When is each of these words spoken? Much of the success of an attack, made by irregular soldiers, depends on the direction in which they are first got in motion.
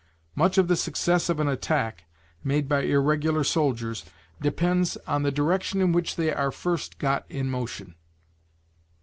Much 0.33 0.57
of 0.57 0.67
the 0.67 0.75
success 0.75 1.29
of 1.29 1.39
an 1.39 1.47
attack, 1.47 2.05
made 2.43 2.67
by 2.67 2.81
irregular 2.81 3.43
soldiers, 3.43 4.03
depends 4.41 4.97
on 5.05 5.21
the 5.21 5.31
direction 5.31 5.79
in 5.79 5.91
which 5.91 6.15
they 6.15 6.33
are 6.33 6.51
first 6.51 6.97
got 6.97 7.23
in 7.29 7.47
motion. 7.47 7.93